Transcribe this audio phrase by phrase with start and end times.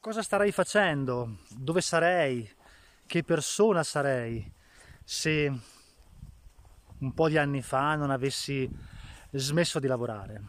[0.00, 1.38] Cosa starei facendo?
[1.48, 2.48] Dove sarei?
[3.04, 4.48] Che persona sarei
[5.02, 5.52] se
[7.00, 8.70] un po' di anni fa non avessi
[9.32, 10.40] smesso di lavorare?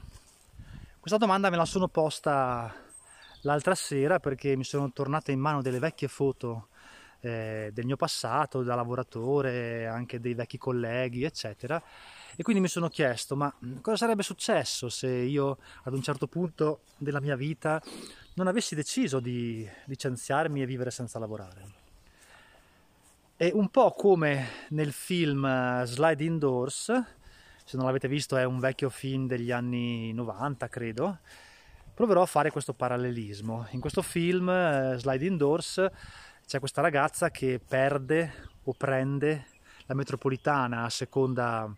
[1.00, 2.72] Questa domanda me la sono posta
[3.42, 6.68] l'altra sera perché mi sono tornate in mano delle vecchie foto
[7.20, 11.82] eh, del mio passato, da lavoratore, anche dei vecchi colleghi, eccetera.
[12.40, 16.84] E quindi mi sono chiesto, ma cosa sarebbe successo se io ad un certo punto
[16.96, 17.82] della mia vita
[18.36, 21.66] non avessi deciso di licenziarmi e vivere senza lavorare?
[23.36, 26.86] È un po' come nel film eh, Slide Indoors,
[27.66, 31.18] se non l'avete visto è un vecchio film degli anni 90 credo,
[31.94, 33.68] proverò a fare questo parallelismo.
[33.72, 35.92] In questo film eh, Slide Indoors
[36.48, 38.32] c'è questa ragazza che perde
[38.64, 39.46] o prende
[39.88, 41.70] la metropolitana a seconda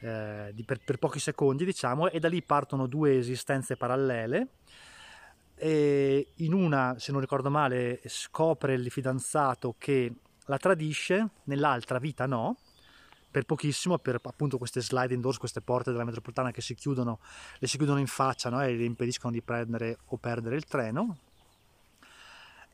[0.00, 4.48] eh, per, per, pochi secondi, diciamo, e da lì partono due esistenze parallele.
[5.54, 10.12] E in una, se non ricordo male, scopre il fidanzato che
[10.46, 12.56] la tradisce, nell'altra vita no,
[13.30, 17.20] per pochissimo, per appunto queste sliding doors, queste porte della metropolitana che si chiudono,
[17.58, 18.62] le si chiudono in faccia no?
[18.62, 21.16] e le impediscono di prendere o perdere il treno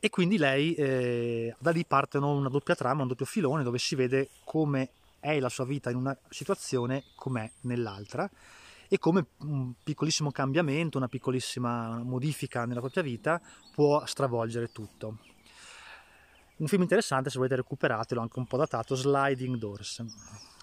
[0.03, 3.95] e quindi lei eh, da lì partono una doppia trama, un doppio filone dove si
[3.95, 4.89] vede come
[5.23, 8.29] è la sua vita in una situazione, com'è nell'altra
[8.89, 13.41] e come un piccolissimo cambiamento, una piccolissima modifica nella propria vita
[13.73, 15.19] può stravolgere tutto.
[16.57, 20.03] Un film interessante, se volete recuperatelo, anche un po' datato, Sliding Doors.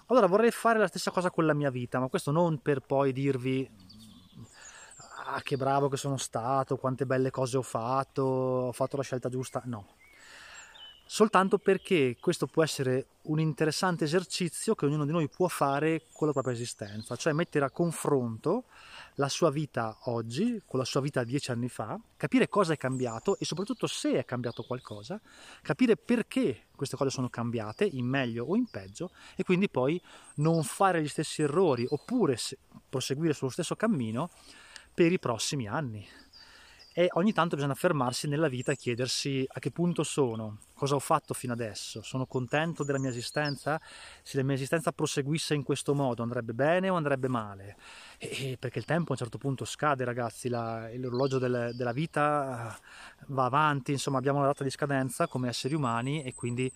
[0.07, 3.11] Allora vorrei fare la stessa cosa con la mia vita, ma questo non per poi
[3.11, 3.69] dirvi
[5.25, 9.27] ah, che bravo che sono stato, quante belle cose ho fatto, ho fatto la scelta
[9.27, 9.61] giusta.
[9.65, 9.87] No.
[11.13, 16.25] Soltanto perché questo può essere un interessante esercizio che ognuno di noi può fare con
[16.25, 18.63] la propria esistenza, cioè mettere a confronto
[19.15, 23.37] la sua vita oggi con la sua vita dieci anni fa, capire cosa è cambiato
[23.37, 25.19] e soprattutto se è cambiato qualcosa,
[25.61, 30.01] capire perché queste cose sono cambiate in meglio o in peggio e quindi poi
[30.35, 32.37] non fare gli stessi errori oppure
[32.87, 34.29] proseguire sullo stesso cammino
[34.93, 36.07] per i prossimi anni.
[36.93, 40.99] E ogni tanto bisogna fermarsi nella vita e chiedersi a che punto sono, cosa ho
[40.99, 43.79] fatto fino adesso, sono contento della mia esistenza?
[44.21, 47.77] Se la mia esistenza proseguisse in questo modo andrebbe bene o andrebbe male?
[48.17, 52.77] E, perché il tempo a un certo punto scade ragazzi, la, l'orologio del, della vita
[53.27, 56.69] va avanti, insomma abbiamo una data di scadenza come esseri umani e quindi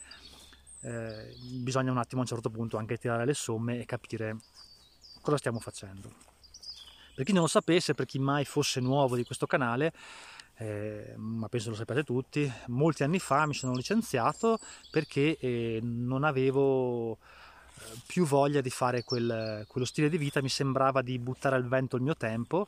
[0.79, 4.37] eh, bisogna un attimo a un certo punto anche tirare le somme e capire
[5.19, 6.34] cosa stiamo facendo.
[7.15, 9.93] Per chi non lo sapesse, per chi mai fosse nuovo di questo canale,
[10.57, 14.59] eh, ma penso lo sapete tutti, molti anni fa mi sono licenziato
[14.91, 17.17] perché eh, non avevo eh,
[18.05, 21.95] più voglia di fare quel, quello stile di vita, mi sembrava di buttare al vento
[21.95, 22.67] il mio tempo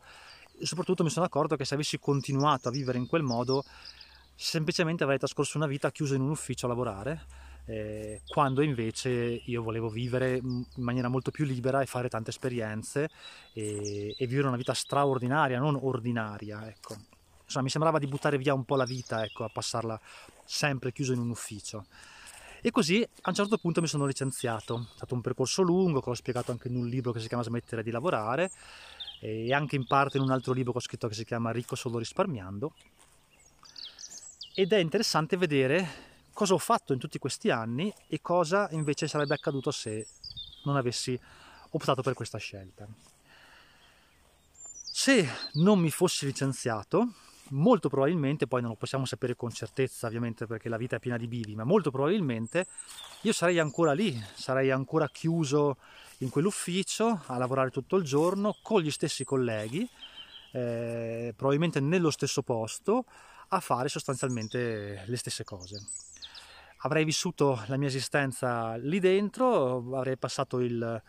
[0.58, 3.64] e soprattutto mi sono accorto che se avessi continuato a vivere in quel modo
[4.34, 7.26] semplicemente avrei trascorso una vita chiusa in un ufficio a lavorare
[7.70, 13.10] eh, quando invece io volevo vivere in maniera molto più libera e fare tante esperienze
[13.54, 16.66] e, e vivere una vita straordinaria, non ordinaria.
[16.68, 16.96] Ecco.
[17.44, 20.00] Insomma, mi sembrava di buttare via un po' la vita, ecco, a passarla
[20.46, 21.86] sempre chiuso in un ufficio.
[22.62, 24.88] E così a un certo punto mi sono licenziato.
[24.94, 27.44] È stato un percorso lungo, che ho spiegato anche in un libro che si chiama
[27.44, 28.50] Smettere di lavorare
[29.20, 31.76] e anche in parte in un altro libro che ho scritto che si chiama Ricco
[31.76, 32.74] solo risparmiando.
[34.54, 36.07] Ed è interessante vedere
[36.38, 40.06] cosa ho fatto in tutti questi anni e cosa invece sarebbe accaduto se
[40.66, 41.20] non avessi
[41.72, 42.88] optato per questa scelta.
[44.84, 47.14] Se non mi fossi licenziato,
[47.50, 51.18] molto probabilmente, poi non lo possiamo sapere con certezza ovviamente perché la vita è piena
[51.18, 52.68] di bivi, ma molto probabilmente
[53.22, 55.78] io sarei ancora lì, sarei ancora chiuso
[56.20, 59.90] in quell'ufficio a lavorare tutto il giorno con gli stessi colleghi,
[60.52, 63.06] eh, probabilmente nello stesso posto,
[63.48, 66.07] a fare sostanzialmente le stesse cose
[66.80, 71.02] avrei vissuto la mia esistenza lì dentro, avrei passato il,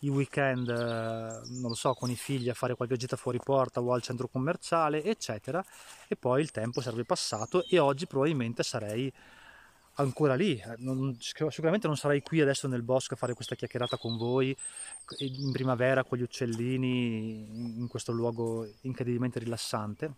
[0.00, 3.80] il weekend, eh, non lo so, con i figli a fare qualche gita fuori porta
[3.80, 5.64] o al centro commerciale, eccetera,
[6.08, 9.12] e poi il tempo sarebbe passato e oggi probabilmente sarei
[9.94, 10.60] ancora lì.
[10.78, 14.56] Non, sicuramente non sarei qui adesso nel bosco a fare questa chiacchierata con voi
[15.18, 20.12] in primavera con gli uccellini in questo luogo incredibilmente rilassante,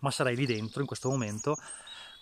[0.00, 1.56] ma sarei lì dentro in questo momento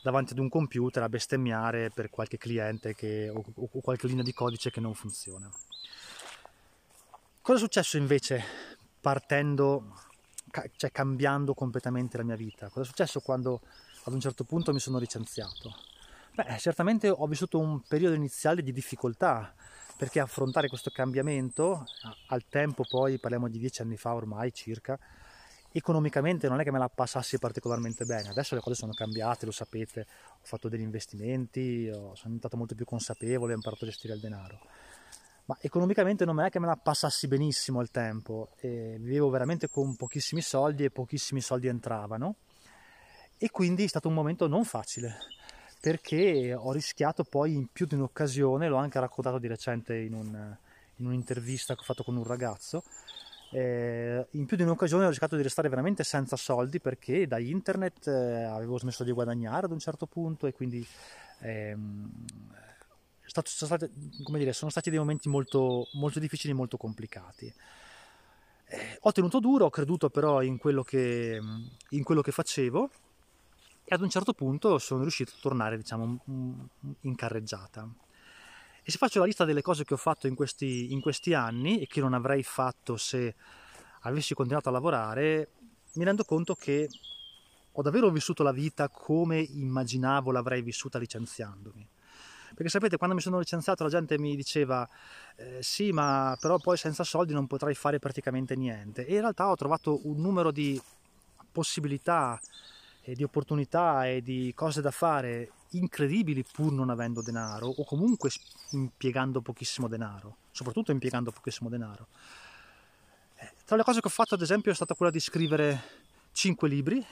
[0.05, 4.35] davanti ad un computer a bestemmiare per qualche cliente che, o, o qualche linea di
[4.35, 5.51] codice che non funziona.
[7.41, 8.45] Cosa è successo invece
[9.01, 9.97] partendo,
[10.77, 12.69] cioè cambiando completamente la mia vita?
[12.69, 13.62] Cosa è successo quando
[14.05, 15.75] ad un certo punto mi sono licenziato?
[16.35, 19.55] Beh, certamente ho vissuto un periodo iniziale di difficoltà
[19.97, 21.87] perché affrontare questo cambiamento
[22.27, 24.99] al tempo poi, parliamo di dieci anni fa ormai circa,
[25.76, 29.50] economicamente non è che me la passassi particolarmente bene, adesso le cose sono cambiate, lo
[29.50, 34.21] sapete, ho fatto degli investimenti, sono diventato molto più consapevole, ho imparato a gestire il
[34.21, 34.61] denaro,
[35.47, 39.97] ma economicamente non è che me la passassi benissimo il tempo, e vivevo veramente con
[39.97, 42.37] pochissimi soldi e pochissimi soldi entravano.
[43.37, 45.17] E quindi è stato un momento non facile
[45.81, 50.56] perché ho rischiato poi in più di un'occasione, l'ho anche raccontato di recente in, un,
[50.97, 52.85] in un'intervista che ho fatto con un ragazzo,
[53.55, 58.09] eh, in più di un'occasione ho rischiato di restare veramente senza soldi perché da internet
[58.09, 60.85] eh, avevo smesso di guadagnare ad un certo punto e quindi
[61.39, 62.11] ehm,
[63.25, 67.47] stato, sono, state, dire, sono, stati dei momenti molto, molto difficili e molto complicati.
[68.67, 71.41] Eh, ho tenuto duro, ho creduto però in quello, che,
[71.91, 72.91] in quello che facevo
[73.85, 76.19] e ad un certo punto sono riuscito a tornare diciamo,
[77.03, 77.89] in carreggiata.
[78.86, 81.81] E se faccio la lista delle cose che ho fatto in questi, in questi anni
[81.81, 83.34] e che non avrei fatto se
[84.00, 85.52] avessi continuato a lavorare,
[85.94, 86.90] mi rendo conto che
[87.72, 91.88] ho davvero vissuto la vita come immaginavo l'avrei vissuta licenziandomi.
[92.54, 94.86] Perché sapete, quando mi sono licenziato la gente mi diceva
[95.36, 99.06] eh, sì, ma però poi senza soldi non potrai fare praticamente niente.
[99.06, 100.78] E in realtà ho trovato un numero di
[101.50, 102.38] possibilità
[103.12, 108.31] di opportunità e di cose da fare incredibili pur non avendo denaro o comunque
[108.71, 112.06] impiegando pochissimo denaro, soprattutto impiegando pochissimo denaro.
[113.37, 115.83] Eh, tra le cose che ho fatto ad esempio è stata quella di scrivere
[116.33, 117.05] 5 libri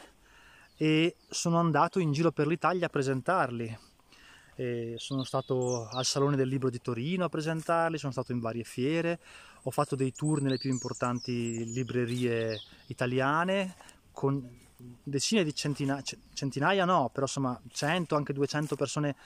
[0.76, 3.78] e sono andato in giro per l'Italia a presentarli.
[4.54, 8.64] E sono stato al Salone del Libro di Torino a presentarli, sono stato in varie
[8.64, 9.18] fiere,
[9.62, 13.74] ho fatto dei tour nelle più importanti librerie italiane
[14.12, 14.60] con
[15.02, 16.02] decine di centinaia,
[16.32, 19.16] centinaia no, però insomma 100, anche 200 persone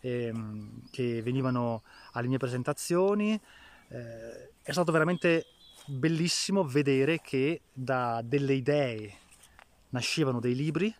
[0.00, 1.82] ehm, che venivano
[2.12, 3.40] alle mie presentazioni.
[3.88, 5.46] Eh, è stato veramente
[5.86, 9.14] bellissimo vedere che da delle idee
[9.90, 10.94] nascevano dei libri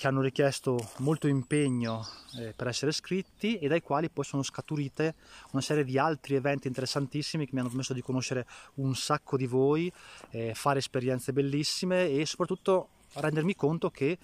[0.00, 2.06] che hanno richiesto molto impegno
[2.38, 5.14] eh, per essere scritti e dai quali poi sono scaturite
[5.52, 8.46] una serie di altri eventi interessantissimi che mi hanno permesso di conoscere
[8.76, 9.92] un sacco di voi,
[10.30, 14.18] eh, fare esperienze bellissime e soprattutto rendermi conto che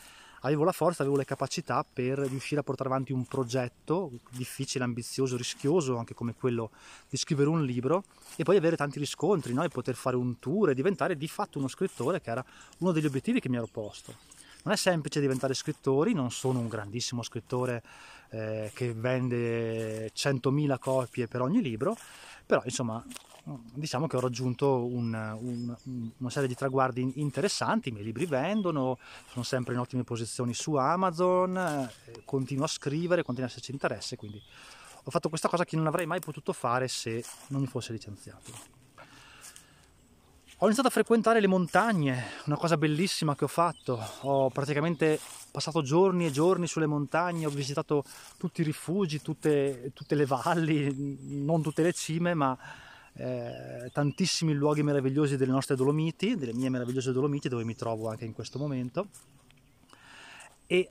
[0.47, 5.37] avevo la forza, avevo le capacità per riuscire a portare avanti un progetto difficile, ambizioso,
[5.37, 6.71] rischioso, anche come quello
[7.09, 8.05] di scrivere un libro
[8.37, 9.65] e poi avere tanti riscontri no?
[9.65, 12.45] e poter fare un tour e diventare di fatto uno scrittore che era
[12.79, 14.15] uno degli obiettivi che mi ero posto.
[14.63, 17.83] Non è semplice diventare scrittori, non sono un grandissimo scrittore
[18.31, 21.97] eh, che vende 100.000 copie per ogni libro,
[22.45, 23.05] però insomma
[23.75, 25.77] diciamo che ho raggiunto un, un,
[26.17, 28.99] una serie di traguardi interessanti, i miei libri vendono,
[29.29, 34.17] sono sempre in ottime posizioni su Amazon, eh, continuo a scrivere, continua a esserci interesse,
[34.17, 34.43] quindi
[35.05, 38.75] ho fatto questa cosa che non avrei mai potuto fare se non mi fosse licenziato.
[40.61, 44.03] Ho iniziato a frequentare le montagne, una cosa bellissima che ho fatto.
[44.23, 45.21] Ho praticamente
[45.51, 48.03] passato giorni e giorni sulle montagne, ho visitato
[48.39, 52.57] tutti i rifugi, tutte, tutte le valli, non tutte le cime, ma
[53.17, 58.25] eh, tantissimi luoghi meravigliosi delle nostre Dolomiti, delle mie meravigliose Dolomiti dove mi trovo anche
[58.25, 59.09] in questo momento.
[60.67, 60.91] E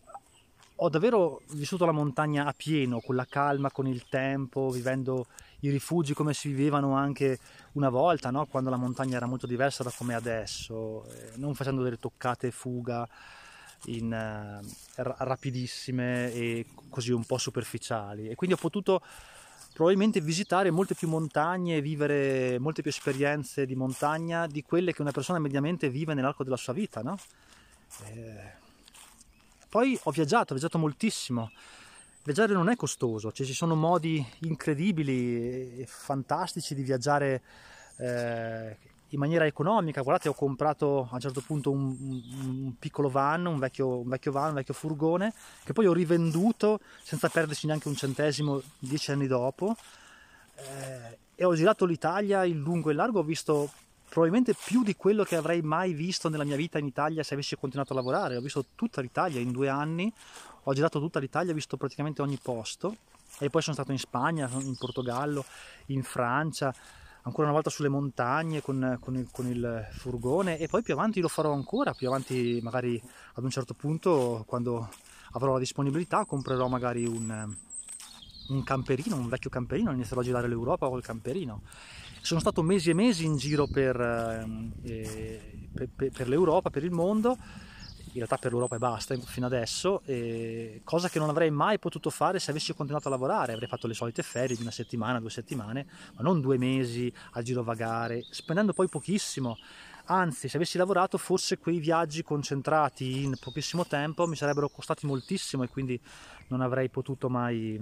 [0.77, 5.27] ho davvero vissuto la montagna a pieno, con la calma, con il tempo, vivendo
[5.61, 7.39] i rifugi come si vivevano anche
[7.73, 8.45] una volta, no?
[8.45, 13.07] quando la montagna era molto diversa da come adesso, eh, non facendo delle toccate fuga
[13.85, 18.29] in, uh, rapidissime e così un po' superficiali.
[18.29, 19.01] E quindi ho potuto
[19.75, 25.01] probabilmente visitare molte più montagne e vivere molte più esperienze di montagna di quelle che
[25.01, 27.19] una persona mediamente vive nell'arco della sua vita, no?
[28.05, 28.63] eh...
[29.67, 31.51] Poi ho viaggiato, ho viaggiato moltissimo.
[32.23, 37.41] Viaggiare non è costoso, cioè ci sono modi incredibili e fantastici di viaggiare
[37.97, 38.77] eh,
[39.09, 40.01] in maniera economica.
[40.01, 44.31] Guardate, ho comprato a un certo punto un, un piccolo van, un vecchio, un vecchio,
[44.31, 45.33] van, un vecchio furgone,
[45.63, 49.75] che poi ho rivenduto senza perderci neanche un centesimo dieci anni dopo.
[50.55, 53.69] Eh, e ho girato l'Italia in lungo e largo, ho visto
[54.07, 57.55] probabilmente più di quello che avrei mai visto nella mia vita in Italia se avessi
[57.57, 58.37] continuato a lavorare.
[58.37, 60.11] Ho visto tutta l'Italia in due anni,
[60.63, 62.95] ho girato tutta l'Italia, ho visto praticamente ogni posto.
[63.39, 65.43] E poi sono stato in Spagna, in Portogallo,
[65.87, 66.73] in Francia,
[67.25, 71.21] ancora una volta sulle montagne con, con, il, con, il, furgone e poi più avanti
[71.21, 73.01] lo farò ancora, più avanti magari
[73.33, 74.89] ad un certo punto quando
[75.31, 77.53] avrò la disponibilità comprerò magari un,
[78.49, 81.61] un camperino, un vecchio camperino, inizierò a girare l'Europa col camperino.
[82.21, 83.99] Sono stato mesi e mesi in giro per,
[84.81, 87.37] eh, per, per l'Europa, per il mondo
[88.15, 90.01] in realtà per l'Europa e basta fino adesso,
[90.83, 93.93] cosa che non avrei mai potuto fare se avessi continuato a lavorare, avrei fatto le
[93.93, 98.87] solite ferie di una settimana, due settimane, ma non due mesi a girovagare, spendendo poi
[98.87, 99.57] pochissimo,
[100.07, 105.63] Anzi, se avessi lavorato, forse quei viaggi concentrati in pochissimo tempo mi sarebbero costati moltissimo
[105.63, 105.99] e quindi
[106.49, 107.81] non avrei potuto mai,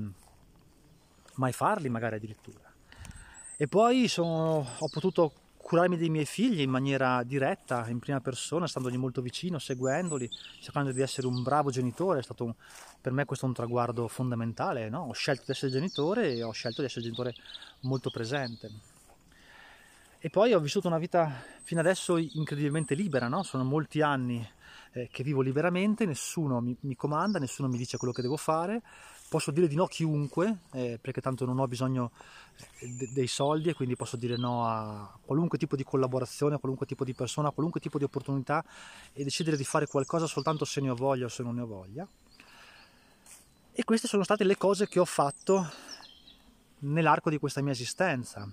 [1.36, 2.72] mai farli, magari addirittura.
[3.58, 8.68] E poi sono, ho potuto curarmi dei miei figli in maniera diretta, in prima persona,
[8.68, 10.30] standogli molto vicino, seguendoli,
[10.60, 12.20] cercando di essere un bravo genitore.
[12.20, 12.54] È stato un,
[13.00, 14.90] per me questo un traguardo fondamentale.
[14.90, 15.06] No?
[15.08, 17.34] Ho scelto di essere genitore e ho scelto di essere genitore
[17.82, 18.70] molto presente.
[20.20, 23.44] E poi ho vissuto una vita fino adesso incredibilmente libera, no?
[23.44, 24.46] sono molti anni
[24.92, 28.82] eh, che vivo liberamente, nessuno mi, mi, comanda, nessuno mi dice quello che devo fare,
[29.34, 32.12] posso dire di no a chiunque, eh, perché tanto non ho bisogno
[32.78, 36.58] eh, de- dei soldi e quindi posso dire no a qualunque tipo di collaborazione, a
[36.60, 38.64] qualunque tipo di persona, a qualunque tipo di opportunità
[39.12, 41.66] e decidere di fare qualcosa soltanto se ne ho voglia o se non ne ho
[41.66, 42.08] voglia.
[43.72, 45.68] E queste sono state le cose che ho fatto
[46.82, 48.48] nell'arco di questa mia esistenza.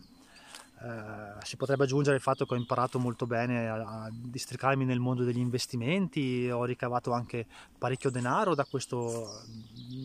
[0.83, 4.99] Eh, si potrebbe aggiungere il fatto che ho imparato molto bene a, a, districarmi nel
[4.99, 7.47] mondo degli investimenti, ho ricavato anche
[7.77, 9.43] parecchio denaro da questo,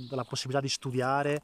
[0.07, 1.41] dalla possibilità di studiare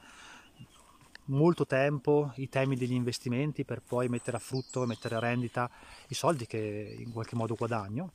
[1.25, 5.69] molto tempo i temi degli investimenti per poi mettere a frutto, mettere a rendita
[6.07, 8.11] i soldi che in qualche modo guadagno.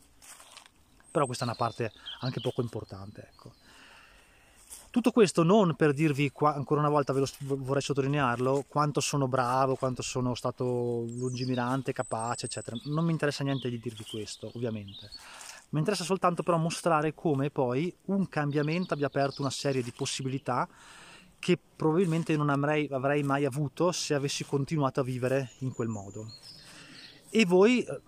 [1.10, 3.28] Però questa è una parte anche poco importante.
[3.32, 3.52] Ecco.
[4.90, 9.76] Tutto questo non per dirvi, ancora una volta ve lo, vorrei sottolinearlo, quanto sono bravo,
[9.76, 12.76] quanto sono stato lungimirante, capace, eccetera.
[12.84, 15.10] Non mi interessa niente di dirvi questo, ovviamente.
[15.70, 20.68] Mi interessa soltanto però mostrare come poi un cambiamento abbia aperto una serie di possibilità
[21.38, 26.32] che probabilmente non avrei, avrei mai avuto se avessi continuato a vivere in quel modo.
[27.30, 28.00] E voi, eh,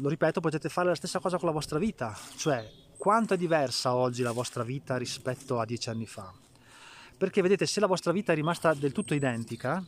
[0.00, 3.94] lo ripeto, potete fare la stessa cosa con la vostra vita, cioè quanto è diversa
[3.94, 6.32] oggi la vostra vita rispetto a dieci anni fa.
[7.16, 9.82] Perché vedete, se la vostra vita è rimasta del tutto identica,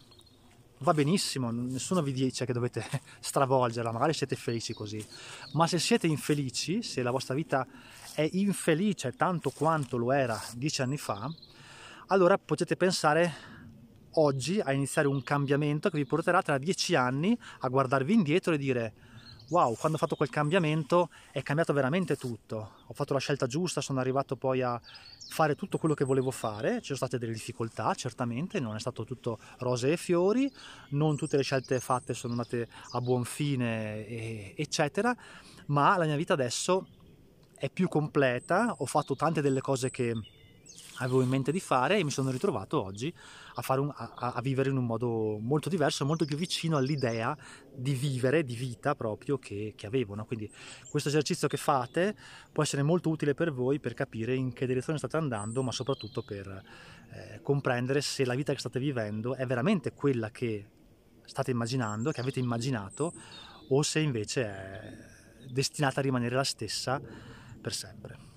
[0.80, 2.84] va benissimo, nessuno vi dice che dovete
[3.20, 5.04] stravolgerla, magari siete felici così,
[5.52, 7.66] ma se siete infelici, se la vostra vita
[8.14, 11.30] è infelice tanto quanto lo era dieci anni fa,
[12.08, 13.56] allora potete pensare
[14.12, 18.58] oggi a iniziare un cambiamento che vi porterà tra dieci anni a guardarvi indietro e
[18.58, 18.92] dire
[19.48, 22.72] wow, quando ho fatto quel cambiamento è cambiato veramente tutto.
[22.86, 24.80] Ho fatto la scelta giusta, sono arrivato poi a
[25.30, 29.04] fare tutto quello che volevo fare, ci sono state delle difficoltà certamente, non è stato
[29.04, 30.50] tutto rose e fiori,
[30.90, 35.14] non tutte le scelte fatte sono andate a buon fine, eccetera,
[35.66, 36.86] ma la mia vita adesso
[37.56, 40.14] è più completa, ho fatto tante delle cose che
[40.98, 43.12] avevo in mente di fare e mi sono ritrovato oggi
[43.54, 47.36] a, un, a, a, vivere in un modo molto diverso, molto più vicino all'idea
[47.74, 50.14] di vivere, di vita proprio che, che avevo.
[50.14, 50.24] No?
[50.24, 50.50] Quindi
[50.90, 52.16] questo esercizio che fate
[52.52, 56.22] può essere molto utile per voi per capire in che direzione state andando, ma soprattutto
[56.22, 56.62] per
[57.12, 60.66] eh, comprendere se la vita che state vivendo è veramente quella che
[61.24, 63.12] state immaginando, che avete immaginato,
[63.70, 67.00] o se invece è destinata a rimanere la stessa
[67.60, 68.27] per sempre.